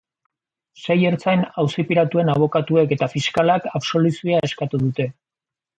Sei 0.85 0.95
ertzain 1.09 1.43
auziperatuen 1.63 2.33
abogatuek 2.37 2.97
eta 2.97 3.13
fiskalak 3.15 3.73
absoluzioa 3.81 4.45
eskatu 4.51 4.87
dute. 4.89 5.13